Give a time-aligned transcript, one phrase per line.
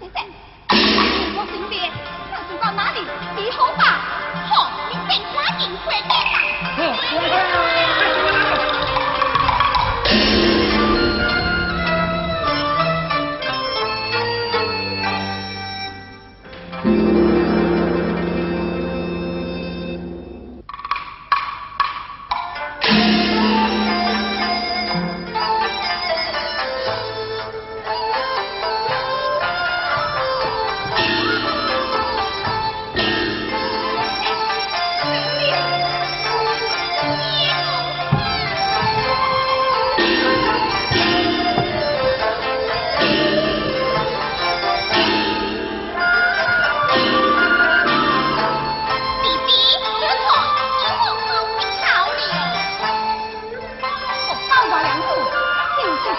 [0.00, 0.20] 你在。
[0.70, 1.90] 我身边
[2.32, 3.00] 要走到哪里？
[3.36, 3.82] 你好吧。
[4.48, 7.61] 好你等我引回来吧。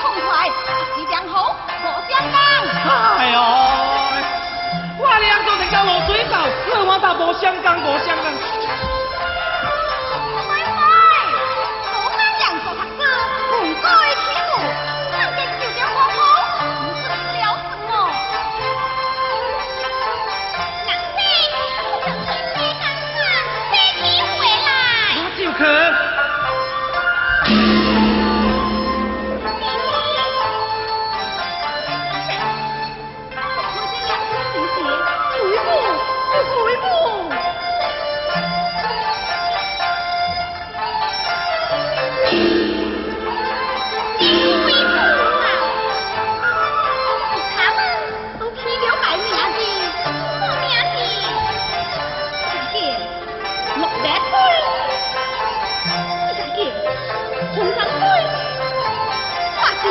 [0.03, 0.47] 痛快，
[0.97, 2.37] 一江好，破相干。
[3.17, 3.39] 哎呦，
[4.99, 6.35] 我两个人家落水头，
[6.69, 8.52] 那我咋无相干，无相干。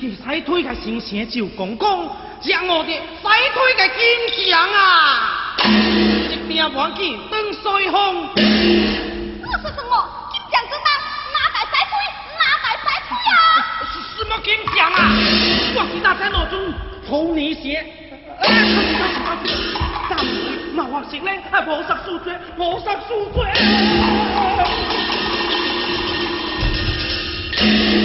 [0.00, 1.86] 去使腿个先生就讲讲，
[2.42, 3.98] 让我的使腿个坚
[4.48, 5.54] 强啊！
[6.32, 7.60] 一点忘记登西
[7.90, 8.26] 风。
[8.26, 9.92] 我说什么？
[10.32, 10.88] 坚强是哪
[11.36, 11.92] 哪在使腿，
[12.40, 13.36] 哪在使腿啊？
[13.92, 14.98] 是什么坚强啊？
[15.76, 16.58] 我是大山老种
[17.06, 17.84] 红泥鞋。
[18.40, 18.42] 哎
[20.76, 21.30] 万万石呢？
[21.50, 23.44] 啊，无十数岁，无十数岁。
[23.44, 24.64] 啊啊啊啊啊啊
[27.60, 27.99] 啊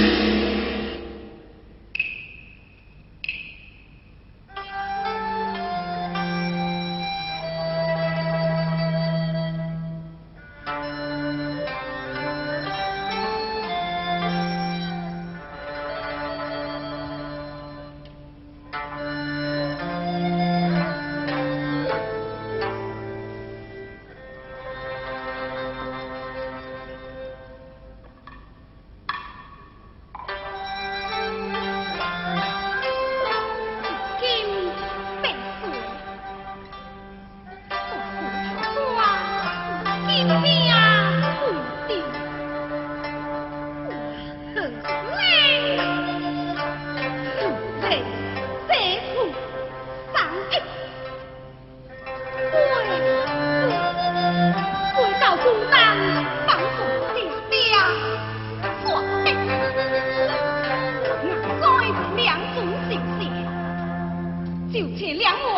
[64.75, 65.54] 就请两我。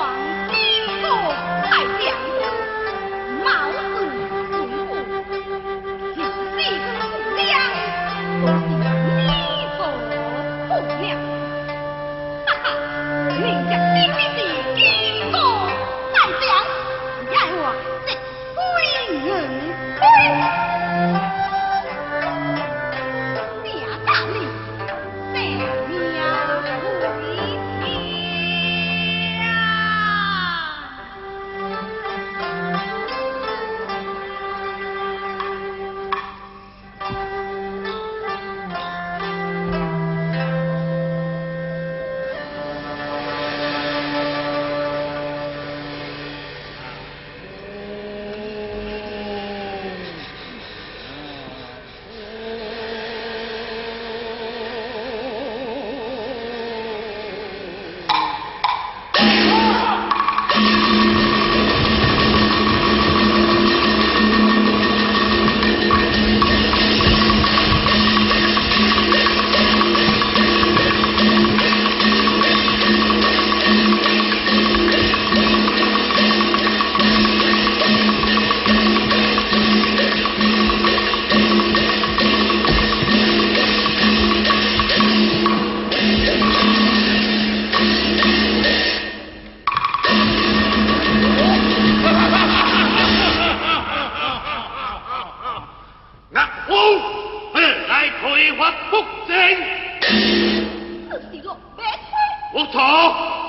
[102.71, 103.46] 好，